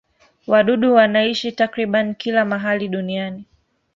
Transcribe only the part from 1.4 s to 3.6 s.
takriban kila mahali duniani.